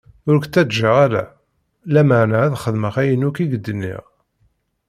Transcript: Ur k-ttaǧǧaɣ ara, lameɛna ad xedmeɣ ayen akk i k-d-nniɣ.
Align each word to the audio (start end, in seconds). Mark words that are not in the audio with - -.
Ur 0.29 0.37
k-ttaǧǧaɣ 0.39 0.95
ara, 1.05 1.23
lameɛna 1.93 2.37
ad 2.45 2.53
xedmeɣ 2.63 2.93
ayen 3.01 3.25
akk 3.27 3.37
i 3.43 3.45
k-d-nniɣ. 3.51 4.03